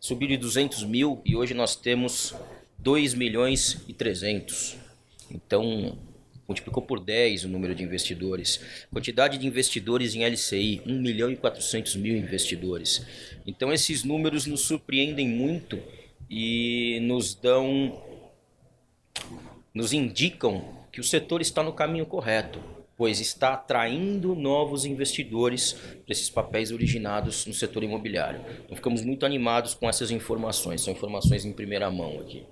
subiu 0.00 0.28
de 0.28 0.38
200 0.38 0.84
mil 0.84 1.20
e 1.22 1.36
hoje 1.36 1.52
nós 1.52 1.76
temos 1.76 2.34
2 2.78 3.12
milhões 3.12 3.84
e 3.88 3.92
300. 3.92 4.78
Então, 5.30 5.98
multiplicou 6.50 6.82
por 6.82 6.98
10 6.98 7.44
o 7.44 7.48
número 7.48 7.74
de 7.74 7.84
investidores. 7.84 8.60
Quantidade 8.92 9.38
de 9.38 9.46
investidores 9.46 10.16
em 10.16 10.24
LCI, 10.24 10.82
1 10.84 11.00
milhão 11.00 11.30
e 11.30 11.36
400 11.36 11.94
mil 11.96 12.16
investidores. 12.16 13.06
Então 13.46 13.72
esses 13.72 14.02
números 14.02 14.46
nos 14.46 14.62
surpreendem 14.62 15.28
muito 15.28 15.80
e 16.28 16.98
nos 17.02 17.34
dão, 17.34 18.02
nos 19.72 19.92
indicam 19.92 20.76
que 20.92 21.00
o 21.00 21.04
setor 21.04 21.40
está 21.40 21.62
no 21.62 21.72
caminho 21.72 22.04
correto, 22.04 22.60
pois 22.96 23.20
está 23.20 23.54
atraindo 23.54 24.34
novos 24.34 24.84
investidores 24.84 25.72
para 25.72 26.12
esses 26.12 26.28
papéis 26.28 26.72
originados 26.72 27.46
no 27.46 27.54
setor 27.54 27.84
imobiliário. 27.84 28.40
Então 28.64 28.74
ficamos 28.74 29.02
muito 29.02 29.24
animados 29.24 29.72
com 29.72 29.88
essas 29.88 30.10
informações, 30.10 30.80
são 30.80 30.92
informações 30.92 31.44
em 31.44 31.52
primeira 31.52 31.88
mão 31.90 32.18
aqui. 32.18 32.44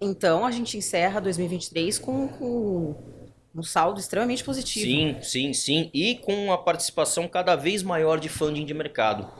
Então, 0.00 0.44
a 0.44 0.50
gente 0.50 0.76
encerra 0.76 1.20
2023 1.20 1.98
com, 1.98 2.28
com 2.28 2.94
um 3.54 3.62
saldo 3.62 3.98
extremamente 3.98 4.44
positivo. 4.44 4.84
Sim, 4.84 5.16
sim, 5.22 5.52
sim. 5.52 5.90
E 5.94 6.16
com 6.16 6.46
uma 6.46 6.58
participação 6.58 7.26
cada 7.26 7.56
vez 7.56 7.82
maior 7.82 8.20
de 8.20 8.28
funding 8.28 8.64
de 8.64 8.74
mercado. 8.74 9.30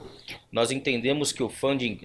Nós 0.51 0.71
entendemos 0.71 1.31
que 1.31 1.43
o 1.43 1.49
funding, 1.49 1.99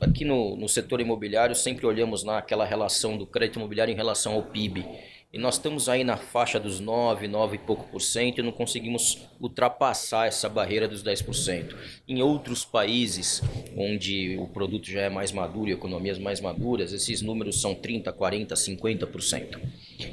aqui 0.00 0.24
no, 0.24 0.56
no 0.56 0.68
setor 0.68 1.00
imobiliário, 1.00 1.54
sempre 1.54 1.86
olhamos 1.86 2.22
naquela 2.22 2.64
relação 2.64 3.16
do 3.16 3.26
crédito 3.26 3.58
imobiliário 3.58 3.92
em 3.92 3.96
relação 3.96 4.34
ao 4.34 4.42
PIB. 4.42 4.86
E 5.32 5.38
nós 5.38 5.54
estamos 5.54 5.88
aí 5.88 6.04
na 6.04 6.18
faixa 6.18 6.60
dos 6.60 6.78
9, 6.78 7.26
9 7.26 7.56
e 7.56 7.58
pouco 7.58 7.88
por 7.88 8.02
cento 8.02 8.38
e 8.38 8.42
não 8.42 8.52
conseguimos 8.52 9.26
ultrapassar 9.40 10.26
essa 10.26 10.46
barreira 10.46 10.86
dos 10.86 11.02
10%. 11.02 11.74
Em 12.06 12.20
outros 12.20 12.66
países, 12.66 13.40
onde 13.74 14.36
o 14.36 14.46
produto 14.46 14.90
já 14.90 15.00
é 15.00 15.08
mais 15.08 15.32
maduro 15.32 15.70
e 15.70 15.72
economias 15.72 16.18
mais 16.18 16.38
maduras, 16.38 16.92
esses 16.92 17.22
números 17.22 17.62
são 17.62 17.74
30, 17.74 18.12
40, 18.12 18.54
50%. 18.54 19.58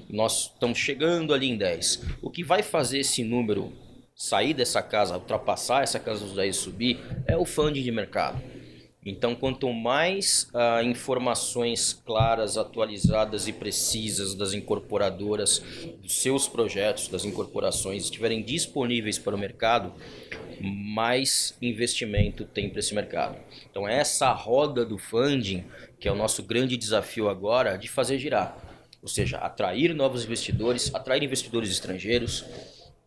E 0.09 0.15
nós 0.15 0.51
estamos 0.53 0.77
chegando 0.77 1.33
ali 1.33 1.49
em 1.49 1.57
10. 1.57 2.01
O 2.21 2.29
que 2.29 2.41
vai 2.41 2.63
fazer 2.63 2.99
esse 2.99 3.21
número 3.21 3.73
sair 4.15 4.53
dessa 4.53 4.81
casa, 4.81 5.15
ultrapassar 5.15 5.83
essa 5.83 5.99
casa 5.99 6.23
dos 6.23 6.35
10 6.35 6.55
e 6.55 6.59
subir, 6.59 6.99
é 7.27 7.35
o 7.35 7.43
funding 7.43 7.83
de 7.83 7.91
mercado. 7.91 8.41
Então, 9.05 9.33
quanto 9.33 9.71
mais 9.71 10.49
uh, 10.53 10.83
informações 10.83 11.93
claras, 12.05 12.57
atualizadas 12.57 13.47
e 13.47 13.53
precisas 13.53 14.35
das 14.35 14.53
incorporadoras, 14.53 15.63
dos 16.01 16.21
seus 16.21 16.49
projetos, 16.49 17.07
das 17.07 17.23
incorporações 17.23 18.03
estiverem 18.03 18.43
disponíveis 18.43 19.17
para 19.17 19.35
o 19.35 19.39
mercado, 19.39 19.93
mais 20.61 21.55
investimento 21.61 22.43
tem 22.43 22.69
para 22.69 22.79
esse 22.79 22.93
mercado. 22.93 23.37
Então, 23.71 23.87
é 23.87 23.97
essa 23.97 24.31
roda 24.33 24.85
do 24.85 24.97
funding 24.97 25.63
que 25.97 26.07
é 26.07 26.11
o 26.11 26.15
nosso 26.15 26.43
grande 26.43 26.77
desafio 26.77 27.29
agora 27.29 27.77
de 27.77 27.87
fazer 27.87 28.17
girar. 28.19 28.57
Ou 29.01 29.07
seja, 29.07 29.37
atrair 29.37 29.93
novos 29.93 30.25
investidores, 30.25 30.93
atrair 30.93 31.23
investidores 31.23 31.69
estrangeiros, 31.69 32.43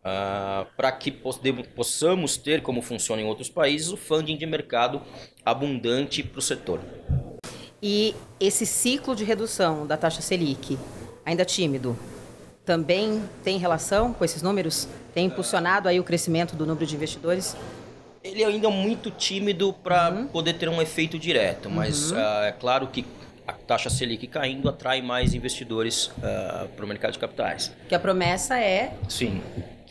Uh, 0.03 0.67
para 0.75 0.91
que 0.91 1.09
possamos 1.09 2.35
ter, 2.35 2.61
como 2.61 2.81
funciona 2.81 3.21
em 3.21 3.25
outros 3.25 3.49
países, 3.49 3.89
o 3.89 3.95
funding 3.95 4.35
de 4.35 4.45
mercado 4.45 5.01
abundante 5.45 6.21
para 6.21 6.39
o 6.39 6.41
setor. 6.41 6.81
E 7.81 8.13
esse 8.37 8.65
ciclo 8.65 9.15
de 9.15 9.23
redução 9.23 9.87
da 9.87 9.95
taxa 9.95 10.21
Selic, 10.21 10.77
ainda 11.25 11.45
tímido, 11.45 11.97
também 12.65 13.23
tem 13.45 13.57
relação 13.57 14.11
com 14.13 14.25
esses 14.25 14.41
números? 14.41 14.89
Tem 15.13 15.27
impulsionado 15.27 15.87
aí 15.87 15.99
o 16.01 16.03
crescimento 16.03 16.53
do 16.53 16.65
número 16.65 16.85
de 16.85 16.95
investidores? 16.95 17.55
Ele 18.21 18.43
é 18.43 18.45
ainda 18.45 18.69
muito 18.69 19.09
tímido 19.09 19.71
para 19.71 20.09
uhum. 20.11 20.27
poder 20.27 20.53
ter 20.53 20.67
um 20.67 20.81
efeito 20.81 21.17
direto, 21.17 21.69
mas 21.69 22.11
uhum. 22.11 22.17
uh, 22.17 22.43
é 22.43 22.51
claro 22.51 22.87
que 22.87 23.05
a 23.47 23.53
taxa 23.53 23.89
Selic 23.89 24.27
caindo 24.27 24.67
atrai 24.67 25.01
mais 25.01 25.33
investidores 25.33 26.07
uh, 26.07 26.67
para 26.75 26.83
o 26.83 26.87
mercado 26.87 27.13
de 27.13 27.19
capitais. 27.19 27.71
Que 27.87 27.95
a 27.95 27.99
promessa 27.99 28.59
é 28.59 28.93
Sim 29.07 29.41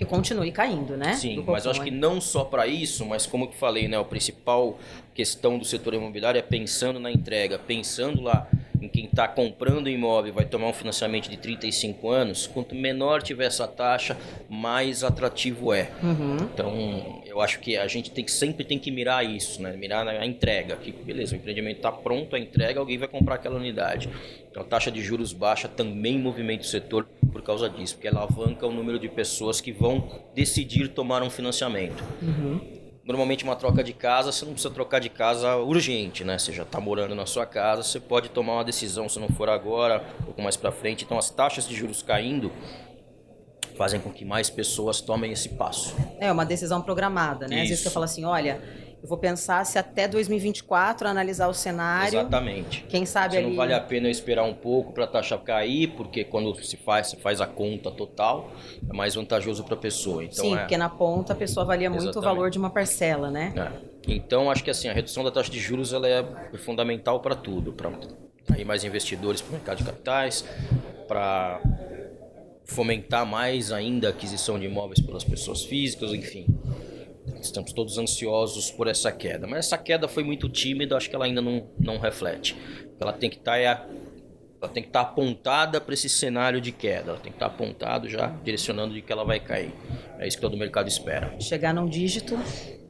que 0.04 0.10
continue 0.10 0.50
caindo, 0.52 0.96
né? 0.96 1.14
Sim, 1.14 1.42
mas 1.46 1.64
eu 1.64 1.70
acho 1.70 1.82
que 1.82 1.90
não 1.90 2.20
só 2.20 2.44
para 2.44 2.66
isso, 2.66 3.04
mas 3.06 3.26
como 3.26 3.44
eu 3.46 3.52
falei, 3.52 3.88
né, 3.88 3.98
a 3.98 4.04
principal 4.04 4.78
questão 5.14 5.58
do 5.58 5.64
setor 5.64 5.94
imobiliário 5.94 6.38
é 6.38 6.42
pensando 6.42 6.98
na 6.98 7.10
entrega, 7.10 7.58
pensando 7.58 8.22
lá 8.22 8.46
em 8.80 8.88
quem 8.88 9.04
está 9.04 9.28
comprando 9.28 9.88
imóvel 9.88 10.32
vai 10.32 10.44
tomar 10.44 10.66
um 10.66 10.72
financiamento 10.72 11.28
de 11.30 11.36
35 11.36 12.10
anos, 12.10 12.48
quanto 12.48 12.74
menor 12.74 13.22
tiver 13.22 13.46
essa 13.46 13.68
taxa, 13.68 14.16
mais 14.50 15.04
atrativo 15.04 15.72
é. 15.72 15.90
Uhum. 16.02 16.36
Então, 16.36 17.21
eu 17.32 17.40
acho 17.40 17.60
que 17.60 17.78
a 17.78 17.88
gente 17.88 18.10
tem 18.10 18.22
que, 18.22 18.30
sempre 18.30 18.62
tem 18.62 18.78
que 18.78 18.90
mirar 18.90 19.24
isso, 19.24 19.62
né? 19.62 19.74
mirar 19.74 20.04
na 20.04 20.26
entrega. 20.26 20.76
Que, 20.76 20.92
beleza, 20.92 21.34
o 21.34 21.38
empreendimento 21.38 21.78
está 21.78 21.90
pronto, 21.90 22.36
a 22.36 22.38
entrega, 22.38 22.78
alguém 22.78 22.98
vai 22.98 23.08
comprar 23.08 23.36
aquela 23.36 23.56
unidade. 23.56 24.10
Então, 24.50 24.62
a 24.62 24.66
taxa 24.66 24.90
de 24.90 25.00
juros 25.00 25.32
baixa 25.32 25.66
também 25.66 26.18
movimenta 26.18 26.62
o 26.62 26.66
setor 26.66 27.08
por 27.32 27.40
causa 27.40 27.70
disso, 27.70 27.94
porque 27.94 28.06
alavanca 28.06 28.66
o 28.66 28.70
número 28.70 28.98
de 28.98 29.08
pessoas 29.08 29.62
que 29.62 29.72
vão 29.72 30.22
decidir 30.34 30.88
tomar 30.88 31.22
um 31.22 31.30
financiamento. 31.30 32.04
Uhum 32.20 32.82
normalmente 33.04 33.42
uma 33.42 33.56
troca 33.56 33.82
de 33.82 33.92
casa, 33.92 34.30
você 34.30 34.44
não 34.44 34.52
precisa 34.52 34.72
trocar 34.72 35.00
de 35.00 35.08
casa 35.08 35.56
urgente, 35.56 36.22
né? 36.22 36.38
Você 36.38 36.52
já 36.52 36.62
está 36.62 36.80
morando 36.80 37.16
na 37.16 37.26
sua 37.26 37.44
casa, 37.44 37.82
você 37.82 37.98
pode 37.98 38.28
tomar 38.28 38.54
uma 38.54 38.64
decisão 38.64 39.08
se 39.08 39.18
não 39.18 39.28
for 39.28 39.48
agora, 39.48 40.04
um 40.20 40.24
pouco 40.26 40.40
mais 40.40 40.56
para 40.56 40.70
frente. 40.70 41.04
Então 41.04 41.18
as 41.18 41.28
taxas 41.28 41.66
de 41.66 41.74
juros 41.74 42.00
caindo 42.00 42.52
fazem 43.76 44.00
com 44.00 44.10
que 44.10 44.24
mais 44.24 44.50
pessoas 44.50 45.00
tomem 45.00 45.32
esse 45.32 45.50
passo. 45.50 45.94
É 46.18 46.30
uma 46.30 46.44
decisão 46.44 46.80
programada, 46.82 47.46
né? 47.48 47.56
Isso. 47.56 47.62
Às 47.62 47.68
vezes 47.68 47.84
você 47.84 47.90
fala 47.90 48.04
assim, 48.04 48.24
olha, 48.24 48.60
eu 49.02 49.08
vou 49.08 49.18
pensar 49.18 49.66
se 49.66 49.78
até 49.78 50.06
2024 50.06 51.08
analisar 51.08 51.48
o 51.48 51.54
cenário. 51.54 52.20
Exatamente. 52.20 52.84
Quem 52.88 53.04
sabe 53.04 53.32
se 53.32 53.38
ali... 53.38 53.48
não 53.48 53.56
vale 53.56 53.74
a 53.74 53.80
pena 53.80 54.06
eu 54.06 54.10
esperar 54.12 54.44
um 54.44 54.54
pouco 54.54 54.92
para 54.92 55.04
a 55.04 55.06
taxa 55.08 55.36
cair, 55.36 55.88
porque 55.96 56.22
quando 56.22 56.54
se 56.62 56.76
faz, 56.76 57.08
se 57.08 57.16
faz 57.16 57.40
a 57.40 57.46
conta 57.46 57.90
total, 57.90 58.52
é 58.88 58.92
mais 58.92 59.16
vantajoso 59.16 59.64
para 59.64 59.74
a 59.74 59.78
pessoa. 59.78 60.22
Então, 60.22 60.44
Sim, 60.44 60.54
é... 60.54 60.58
porque 60.60 60.76
na 60.76 60.88
ponta 60.88 61.32
a 61.32 61.36
pessoa 61.36 61.64
avalia 61.64 61.90
muito 61.90 62.04
Exatamente. 62.04 62.24
o 62.24 62.34
valor 62.34 62.50
de 62.50 62.58
uma 62.58 62.70
parcela, 62.70 63.28
né? 63.28 63.52
É. 63.56 63.92
Então, 64.06 64.48
acho 64.48 64.62
que 64.62 64.70
assim, 64.70 64.88
a 64.88 64.92
redução 64.92 65.24
da 65.24 65.32
taxa 65.32 65.50
de 65.50 65.58
juros 65.58 65.92
ela 65.92 66.08
é 66.08 66.24
fundamental 66.58 67.18
para 67.18 67.34
tudo, 67.34 67.72
para 67.72 67.90
atrair 68.42 68.64
mais 68.64 68.84
investidores 68.84 69.40
para 69.40 69.50
o 69.50 69.52
mercado 69.54 69.78
de 69.78 69.84
capitais, 69.84 70.44
para 71.08 71.60
fomentar 72.72 73.24
mais 73.26 73.70
ainda 73.70 74.08
a 74.08 74.10
aquisição 74.10 74.58
de 74.58 74.66
imóveis 74.66 75.00
pelas 75.00 75.22
pessoas 75.22 75.62
físicas, 75.64 76.12
enfim. 76.12 76.46
Estamos 77.40 77.72
todos 77.72 77.98
ansiosos 77.98 78.70
por 78.70 78.88
essa 78.88 79.12
queda. 79.12 79.46
Mas 79.46 79.66
essa 79.66 79.78
queda 79.78 80.08
foi 80.08 80.24
muito 80.24 80.48
tímida, 80.48 80.96
acho 80.96 81.08
que 81.08 81.14
ela 81.14 81.24
ainda 81.24 81.40
não, 81.40 81.68
não 81.78 81.98
reflete. 81.98 82.56
Ela 82.98 83.12
tem 83.12 83.28
que 83.28 83.36
estar 83.36 83.52
tá, 83.52 83.86
ela 84.60 84.70
tem 84.72 84.82
que 84.82 84.88
estar 84.88 85.04
tá 85.04 85.10
apontada 85.10 85.80
para 85.80 85.94
esse 85.94 86.08
cenário 86.08 86.60
de 86.60 86.72
queda. 86.72 87.10
Ela 87.10 87.20
tem 87.20 87.30
que 87.30 87.36
estar 87.36 87.48
tá 87.48 87.54
apontado 87.54 88.08
já 88.08 88.28
direcionando 88.44 88.94
de 88.94 89.02
que 89.02 89.12
ela 89.12 89.24
vai 89.24 89.38
cair. 89.38 89.72
É 90.18 90.26
isso 90.26 90.36
que 90.36 90.40
todo 90.40 90.56
mercado 90.56 90.88
espera. 90.88 91.34
Chegar 91.40 91.74
num 91.74 91.88
dígito. 91.88 92.38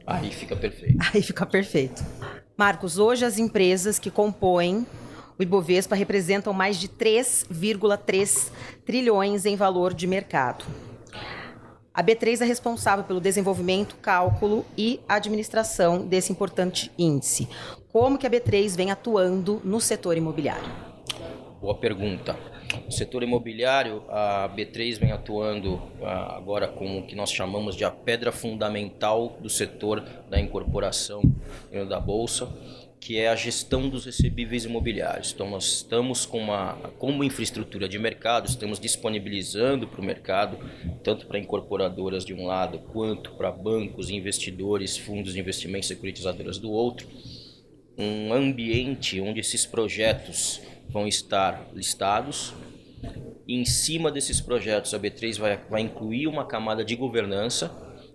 Aí 0.05 0.29
fica 0.31 0.55
perfeito. 0.55 0.97
Aí 1.13 1.21
fica 1.21 1.45
perfeito. 1.45 2.03
Marcos, 2.55 2.97
hoje 2.97 3.25
as 3.25 3.39
empresas 3.39 3.97
que 3.97 4.11
compõem 4.11 4.85
o 5.37 5.43
Ibovespa 5.43 5.95
representam 5.95 6.53
mais 6.53 6.77
de 6.77 6.87
3,3 6.87 8.51
trilhões 8.85 9.45
em 9.45 9.55
valor 9.55 9.93
de 9.93 10.07
mercado. 10.07 10.65
A 11.93 12.03
B3 12.03 12.41
é 12.41 12.45
responsável 12.45 13.05
pelo 13.05 13.21
desenvolvimento, 13.21 13.95
cálculo 13.97 14.65
e 14.75 14.99
administração 15.07 16.07
desse 16.07 16.31
importante 16.31 16.91
índice. 16.97 17.47
Como 17.91 18.17
que 18.17 18.25
a 18.25 18.29
B3 18.29 18.75
vem 18.75 18.89
atuando 18.89 19.61
no 19.63 19.79
setor 19.79 20.17
imobiliário? 20.17 20.71
Boa 21.61 21.75
pergunta. 21.75 22.35
No 22.83 22.91
setor 22.91 23.21
imobiliário, 23.21 24.03
a 24.09 24.49
B3 24.49 24.99
vem 24.99 25.11
atuando 25.11 25.79
ah, 26.01 26.35
agora 26.35 26.67
com 26.67 26.97
o 26.97 27.03
que 27.05 27.15
nós 27.15 27.31
chamamos 27.31 27.75
de 27.75 27.85
a 27.85 27.91
pedra 27.91 28.31
fundamental 28.31 29.37
do 29.39 29.49
setor 29.49 30.03
da 30.27 30.39
incorporação 30.39 31.21
da 31.87 31.99
Bolsa 31.99 32.51
que 33.03 33.19
é 33.19 33.27
a 33.27 33.35
gestão 33.35 33.89
dos 33.89 34.05
recebíveis 34.05 34.63
imobiliários. 34.63 35.33
Então, 35.33 35.49
nós 35.49 35.65
estamos 35.65 36.25
com 36.25 36.39
uma, 36.39 36.75
como 36.97 37.21
infraestrutura 37.21 37.89
de 37.89 37.99
mercado, 37.99 38.47
estamos 38.47 38.79
disponibilizando 38.79 39.85
para 39.85 39.99
o 39.99 40.03
mercado, 40.05 40.57
tanto 41.03 41.27
para 41.27 41.37
incorporadoras 41.37 42.23
de 42.23 42.33
um 42.33 42.45
lado, 42.45 42.79
quanto 42.93 43.31
para 43.31 43.51
bancos, 43.51 44.09
investidores, 44.09 44.95
fundos 44.95 45.33
de 45.33 45.39
investimento, 45.41 45.85
securitizadoras 45.85 46.57
do 46.57 46.71
outro, 46.71 47.05
um 47.97 48.31
ambiente 48.31 49.19
onde 49.19 49.41
esses 49.41 49.65
projetos 49.65 50.61
vão 50.87 51.05
estar 51.05 51.71
listados. 51.73 52.53
E 53.45 53.59
em 53.59 53.65
cima 53.65 54.09
desses 54.09 54.39
projetos, 54.39 54.93
a 54.93 54.99
B3 54.99 55.37
vai, 55.37 55.57
vai 55.69 55.81
incluir 55.81 56.27
uma 56.27 56.45
camada 56.45 56.85
de 56.85 56.95
governança, 56.95 57.69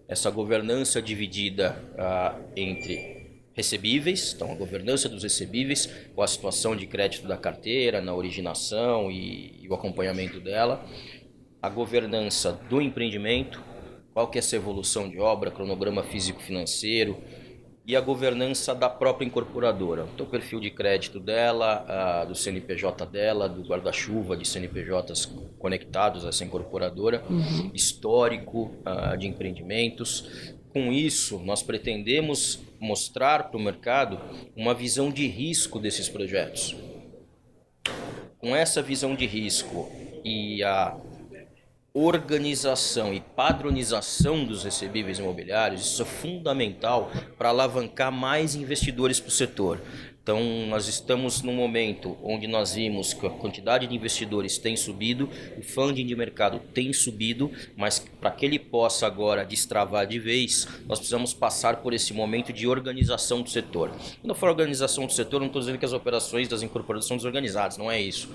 essa 0.08 0.30
governança 0.30 1.02
dividida 1.02 1.76
uh, 1.92 2.42
entre 2.56 3.17
recebíveis, 3.58 4.34
então 4.34 4.52
a 4.52 4.54
governança 4.54 5.08
dos 5.08 5.24
recebíveis, 5.24 5.86
com 6.14 6.22
a 6.22 6.28
situação 6.28 6.76
de 6.76 6.86
crédito 6.86 7.26
da 7.26 7.36
carteira, 7.36 8.00
na 8.00 8.14
originação 8.14 9.10
e, 9.10 9.58
e 9.60 9.68
o 9.68 9.74
acompanhamento 9.74 10.38
dela, 10.38 10.86
a 11.60 11.68
governança 11.68 12.52
do 12.70 12.80
empreendimento, 12.80 13.60
qual 14.14 14.28
que 14.28 14.38
é 14.38 14.40
essa 14.40 14.54
evolução 14.54 15.10
de 15.10 15.18
obra, 15.18 15.50
cronograma 15.50 16.04
físico-financeiro 16.04 17.18
e 17.84 17.96
a 17.96 18.00
governança 18.00 18.76
da 18.76 18.88
própria 18.88 19.26
incorporadora, 19.26 20.06
então 20.14 20.24
o 20.24 20.28
perfil 20.28 20.60
de 20.60 20.70
crédito 20.70 21.18
dela, 21.18 21.84
a, 21.88 22.24
do 22.26 22.36
CNPJ 22.36 23.06
dela, 23.06 23.48
do 23.48 23.62
guarda-chuva 23.62 24.36
de 24.36 24.46
CNPJs 24.46 25.34
conectados 25.58 26.24
a 26.24 26.28
essa 26.28 26.44
incorporadora, 26.44 27.24
uhum. 27.28 27.72
histórico 27.74 28.76
a, 28.84 29.16
de 29.16 29.26
empreendimentos, 29.26 30.54
com 30.72 30.92
isso, 30.92 31.38
nós 31.38 31.62
pretendemos 31.62 32.60
mostrar 32.78 33.44
para 33.44 33.56
o 33.56 33.62
mercado 33.62 34.20
uma 34.56 34.74
visão 34.74 35.10
de 35.10 35.26
risco 35.26 35.78
desses 35.78 36.08
projetos. 36.08 36.76
Com 38.38 38.54
essa 38.54 38.80
visão 38.80 39.14
de 39.14 39.26
risco 39.26 39.90
e 40.24 40.62
a 40.62 40.96
organização 41.98 43.12
e 43.12 43.20
padronização 43.20 44.44
dos 44.44 44.62
recebíveis 44.62 45.18
imobiliários, 45.18 45.84
isso 45.84 46.02
é 46.02 46.04
fundamental 46.04 47.10
para 47.36 47.48
alavancar 47.48 48.12
mais 48.12 48.54
investidores 48.54 49.18
para 49.18 49.28
o 49.28 49.32
setor. 49.32 49.80
Então, 50.28 50.42
nós 50.66 50.86
estamos 50.88 51.40
num 51.40 51.54
momento 51.54 52.18
onde 52.22 52.46
nós 52.46 52.74
vimos 52.74 53.14
que 53.14 53.26
a 53.26 53.30
quantidade 53.30 53.86
de 53.86 53.96
investidores 53.96 54.58
tem 54.58 54.76
subido, 54.76 55.26
o 55.56 55.62
funding 55.62 56.04
de 56.04 56.14
mercado 56.14 56.60
tem 56.74 56.92
subido, 56.92 57.50
mas 57.74 57.98
para 58.20 58.30
que 58.30 58.44
ele 58.44 58.58
possa 58.58 59.06
agora 59.06 59.42
destravar 59.42 60.06
de 60.06 60.18
vez, 60.18 60.68
nós 60.86 60.98
precisamos 60.98 61.32
passar 61.32 61.76
por 61.76 61.94
esse 61.94 62.12
momento 62.12 62.52
de 62.52 62.68
organização 62.68 63.40
do 63.40 63.48
setor. 63.48 63.90
Quando 64.20 64.28
eu 64.28 64.34
falo 64.34 64.52
organização 64.52 65.06
do 65.06 65.12
setor, 65.14 65.40
não 65.40 65.46
estou 65.46 65.62
dizendo 65.62 65.78
que 65.78 65.86
as 65.86 65.94
operações 65.94 66.46
das 66.46 66.60
incorporações 66.60 67.08
são 67.08 67.16
desorganizadas, 67.16 67.78
não 67.78 67.90
é 67.90 67.98
isso. 67.98 68.28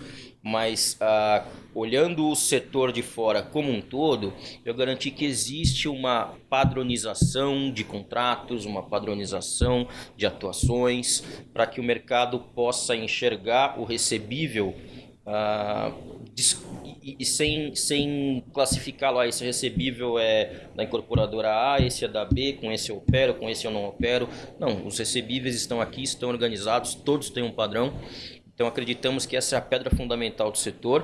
Mas 0.44 0.98
ah, 1.00 1.46
olhando 1.74 2.28
o 2.28 2.36
setor 2.36 2.92
de 2.92 3.02
fora 3.02 3.42
como 3.42 3.72
um 3.72 3.82
todo, 3.82 4.34
eu 4.66 4.74
garanti 4.74 5.10
que 5.10 5.24
existe 5.24 5.88
uma 5.88 6.36
padronização 6.50 7.72
de 7.72 7.86
contratos, 7.86 8.66
uma 8.66 8.84
padronização 8.84 9.88
de 10.18 10.26
atuações, 10.26 11.24
para 11.54 11.66
que 11.66 11.80
o 11.80 11.84
mercado 11.84 12.40
possa 12.40 12.94
enxergar 12.94 13.80
o 13.80 13.86
recebível 13.86 14.76
uh, 15.26 16.14
e, 17.02 17.18
e, 17.20 17.26
sem, 17.26 17.76
sem 17.76 18.44
classificá-lo, 18.54 19.20
ah, 19.20 19.28
esse 19.28 19.44
recebível 19.44 20.18
é 20.18 20.68
da 20.76 20.84
incorporadora 20.84 21.74
A, 21.74 21.78
esse 21.80 22.04
é 22.06 22.08
da 22.08 22.26
B, 22.26 22.54
com 22.54 22.72
esse 22.72 22.90
eu 22.90 22.98
opero, 22.98 23.36
com 23.36 23.50
esse 23.50 23.66
eu 23.66 23.72
não 23.72 23.86
opero. 23.86 24.28
Não, 24.60 24.86
os 24.86 24.98
recebíveis 24.98 25.56
estão 25.56 25.80
aqui, 25.80 26.02
estão 26.02 26.30
organizados, 26.30 26.96
todos 26.96 27.30
têm 27.30 27.44
um 27.44 27.52
padrão. 27.52 27.94
Então 28.54 28.68
acreditamos 28.68 29.26
que 29.26 29.36
essa 29.36 29.56
é 29.56 29.58
a 29.58 29.62
pedra 29.62 29.90
fundamental 29.96 30.52
do 30.52 30.58
setor 30.58 31.04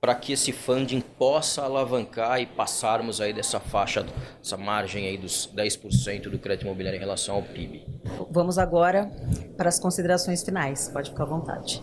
para 0.00 0.14
que 0.14 0.32
esse 0.32 0.52
funding 0.52 1.00
possa 1.00 1.62
alavancar 1.62 2.40
e 2.40 2.46
passarmos 2.46 3.20
aí 3.20 3.32
dessa 3.32 3.58
faixa, 3.58 4.06
essa 4.40 4.56
margem 4.56 5.06
aí 5.06 5.16
dos 5.16 5.50
10% 5.54 6.28
do 6.30 6.38
crédito 6.38 6.64
imobiliário 6.64 6.96
em 6.96 7.00
relação 7.00 7.36
ao 7.36 7.42
PIB. 7.42 7.84
Vamos 8.30 8.56
agora 8.58 9.10
para 9.56 9.68
as 9.68 9.80
considerações 9.80 10.44
finais. 10.44 10.88
Pode 10.92 11.10
ficar 11.10 11.24
à 11.24 11.26
vontade. 11.26 11.82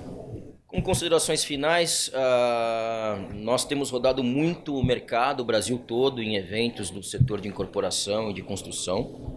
Com 0.68 0.82
considerações 0.82 1.44
finais, 1.44 2.10
uh, 2.10 3.34
nós 3.36 3.64
temos 3.64 3.92
rodado 3.92 4.24
muito 4.24 4.76
o 4.76 4.84
mercado, 4.84 5.42
o 5.42 5.46
Brasil 5.46 5.78
todo, 5.78 6.20
em 6.22 6.36
eventos 6.36 6.90
do 6.90 7.04
setor 7.04 7.42
de 7.42 7.48
incorporação 7.48 8.32
e 8.32 8.34
de 8.34 8.42
construção. 8.42 9.33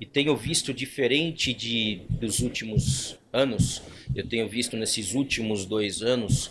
E 0.00 0.06
tenho 0.06 0.36
visto, 0.36 0.74
diferente 0.74 1.52
de, 1.52 2.02
dos 2.10 2.40
últimos 2.40 3.18
anos, 3.32 3.82
eu 4.14 4.26
tenho 4.26 4.48
visto 4.48 4.76
nesses 4.76 5.14
últimos 5.14 5.64
dois 5.64 6.02
anos, 6.02 6.50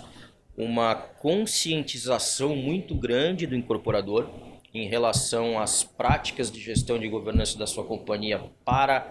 uma 0.58 0.96
conscientização 0.96 2.56
muito 2.56 2.96
grande 2.96 3.46
do 3.46 3.56
incorporador 3.56 4.30
em 4.74 4.88
relação 4.88 5.58
às 5.58 5.84
práticas 5.84 6.52
de 6.52 6.60
gestão 6.60 7.00
de 7.00 7.08
governança 7.08 7.58
da 7.58 7.66
sua 7.66 7.86
companhia 7.86 8.42
para, 8.66 9.10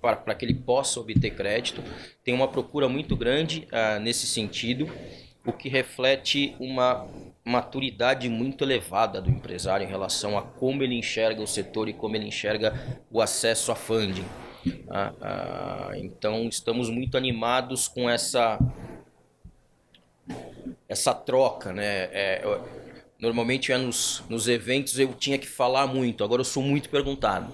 para, 0.00 0.16
para 0.16 0.34
que 0.34 0.44
ele 0.44 0.54
possa 0.54 0.98
obter 0.98 1.34
crédito. 1.34 1.82
Tem 2.24 2.32
uma 2.32 2.48
procura 2.48 2.88
muito 2.88 3.14
grande 3.14 3.68
uh, 3.72 4.00
nesse 4.00 4.26
sentido, 4.26 4.88
o 5.44 5.52
que 5.52 5.68
reflete 5.68 6.54
uma 6.58 7.06
maturidade 7.46 8.28
muito 8.28 8.64
elevada 8.64 9.22
do 9.22 9.30
empresário 9.30 9.86
em 9.86 9.88
relação 9.88 10.36
a 10.36 10.42
como 10.42 10.82
ele 10.82 10.96
enxerga 10.96 11.40
o 11.40 11.46
setor 11.46 11.88
e 11.88 11.92
como 11.92 12.16
ele 12.16 12.26
enxerga 12.26 12.74
o 13.08 13.22
acesso 13.22 13.70
a 13.70 13.76
funding. 13.76 14.26
Uh, 14.66 14.72
uh, 14.72 15.94
então, 15.94 16.48
estamos 16.48 16.90
muito 16.90 17.16
animados 17.16 17.86
com 17.86 18.10
essa 18.10 18.58
essa 20.88 21.14
troca, 21.14 21.72
né? 21.72 22.08
É, 22.12 22.40
eu, 22.42 22.68
normalmente 23.20 23.70
é 23.70 23.78
nos, 23.78 24.24
nos 24.28 24.48
eventos 24.48 24.98
eu 24.98 25.14
tinha 25.14 25.38
que 25.38 25.46
falar 25.46 25.86
muito, 25.86 26.24
agora 26.24 26.40
eu 26.40 26.44
sou 26.44 26.62
muito 26.62 26.88
perguntado. 26.88 27.52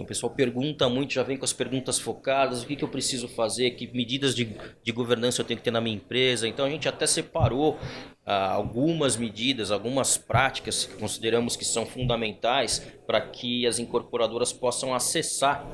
Então 0.00 0.04
o 0.06 0.08
pessoal 0.08 0.32
pergunta 0.32 0.88
muito, 0.88 1.12
já 1.12 1.22
vem 1.22 1.36
com 1.36 1.44
as 1.44 1.52
perguntas 1.52 1.98
focadas, 1.98 2.62
o 2.62 2.66
que, 2.66 2.74
que 2.74 2.82
eu 2.82 2.88
preciso 2.88 3.28
fazer, 3.28 3.72
que 3.72 3.86
medidas 3.92 4.34
de, 4.34 4.56
de 4.82 4.92
governança 4.92 5.42
eu 5.42 5.44
tenho 5.44 5.58
que 5.58 5.64
ter 5.64 5.70
na 5.70 5.80
minha 5.80 5.94
empresa. 5.94 6.48
Então 6.48 6.64
a 6.64 6.70
gente 6.70 6.88
até 6.88 7.06
separou 7.06 7.78
ah, 8.24 8.52
algumas 8.52 9.18
medidas, 9.18 9.70
algumas 9.70 10.16
práticas 10.16 10.86
que 10.86 10.94
consideramos 10.94 11.54
que 11.54 11.66
são 11.66 11.84
fundamentais 11.84 12.78
para 13.06 13.20
que 13.20 13.66
as 13.66 13.78
incorporadoras 13.78 14.54
possam 14.54 14.94
acessar 14.94 15.66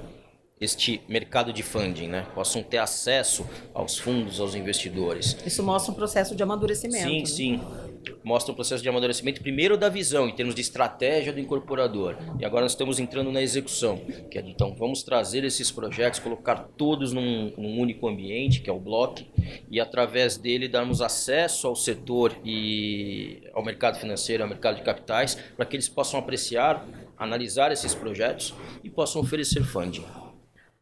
este 0.61 1.03
mercado 1.07 1.53
de 1.53 1.63
funding, 1.63 2.09
né? 2.09 2.27
Possam 2.35 2.63
ter 2.63 2.79
acesso 2.79 3.47
aos 3.75 3.99
fundos, 3.99 4.41
aos 4.41 4.55
investidores. 4.55 5.37
Isso 5.45 5.63
mostra 5.63 5.93
um 5.93 5.95
processo 5.95 6.35
de 6.35 6.43
amadurecimento. 6.43 7.07
Sim, 7.07 7.21
né? 7.21 7.27
sim. 7.27 7.86
Mostra 8.27 8.51
um 8.51 8.57
processo 8.57 8.83
de 8.83 8.89
amadurecimento, 8.89 9.41
primeiro 9.41 9.77
da 9.77 9.89
visão, 9.89 10.29
em 10.29 10.35
termos 10.35 10.53
de 10.53 10.61
estratégia 10.61 11.33
do 11.33 11.39
incorporador. 11.39 12.17
E 12.41 12.45
agora 12.45 12.63
nós 12.63 12.73
estamos 12.73 12.99
entrando 12.99 13.31
na 13.31 13.41
execução. 13.41 13.99
Que 14.29 14.41
é, 14.41 14.43
então, 14.45 14.75
vamos 14.75 15.05
trazer 15.05 15.45
esses 15.45 15.71
projetos, 15.71 16.19
colocar 16.19 16.57
todos 16.77 17.13
num, 17.13 17.53
num 17.57 17.79
único 17.79 18.09
ambiente, 18.09 18.61
que 18.63 18.69
é 18.69 18.73
o 18.73 18.81
bloco, 18.81 19.23
e 19.71 19.79
através 19.79 20.37
dele 20.37 20.67
darmos 20.67 21.01
acesso 21.01 21.69
ao 21.69 21.77
setor 21.77 22.37
e 22.45 23.49
ao 23.55 23.65
mercado 23.65 23.97
financeiro, 23.97 24.43
ao 24.43 24.49
mercado 24.49 24.75
de 24.75 24.83
capitais, 24.83 25.37
para 25.57 25.65
que 25.65 25.77
eles 25.77 25.89
possam 25.89 26.19
apreciar, 26.19 26.85
analisar 27.17 27.71
esses 27.71 27.95
projetos 27.95 28.53
e 28.83 28.91
possam 28.91 29.23
oferecer 29.23 29.63
funding. 29.63 30.05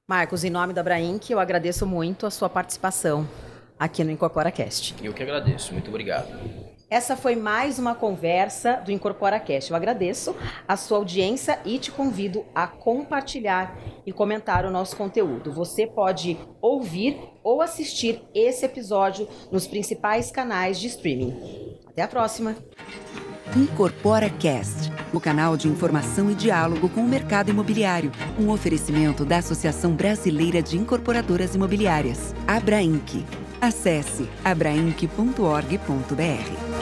Marcos, 0.08 0.44
em 0.44 0.50
nome 0.50 0.72
da 0.72 0.82
Brainc, 0.82 1.28
eu 1.28 1.38
agradeço 1.38 1.86
muito 1.86 2.24
a 2.24 2.30
sua 2.30 2.48
participação 2.48 3.28
aqui 3.78 4.02
no 4.02 4.10
IncorporaCast. 4.10 4.94
Eu 5.02 5.12
que 5.12 5.22
agradeço, 5.22 5.74
muito 5.74 5.90
obrigado. 5.90 6.73
Essa 6.90 7.16
foi 7.16 7.34
mais 7.34 7.78
uma 7.78 7.94
conversa 7.94 8.76
do 8.76 8.92
IncorporaCast. 8.92 9.70
Eu 9.70 9.76
agradeço 9.76 10.36
a 10.68 10.76
sua 10.76 10.98
audiência 10.98 11.58
e 11.64 11.78
te 11.78 11.90
convido 11.90 12.44
a 12.54 12.66
compartilhar 12.66 13.76
e 14.06 14.12
comentar 14.12 14.64
o 14.64 14.70
nosso 14.70 14.96
conteúdo. 14.96 15.52
Você 15.52 15.86
pode 15.86 16.38
ouvir 16.60 17.18
ou 17.42 17.62
assistir 17.62 18.22
esse 18.34 18.64
episódio 18.64 19.26
nos 19.50 19.66
principais 19.66 20.30
canais 20.30 20.78
de 20.78 20.88
streaming. 20.88 21.78
Até 21.88 22.02
a 22.02 22.08
próxima! 22.08 22.54
Incorpora 23.56 24.28
Cast, 24.30 24.90
o 25.12 25.20
canal 25.20 25.56
de 25.56 25.68
informação 25.68 26.30
e 26.30 26.34
diálogo 26.34 26.88
com 26.88 27.02
o 27.02 27.08
mercado 27.08 27.50
imobiliário. 27.50 28.10
Um 28.38 28.50
oferecimento 28.50 29.24
da 29.24 29.38
Associação 29.38 29.92
Brasileira 29.92 30.60
de 30.60 30.76
Incorporadoras 30.76 31.54
Imobiliárias, 31.54 32.34
Abrainc. 32.48 33.24
Acesse 33.60 34.28
abrainc.org.br. 34.44 36.73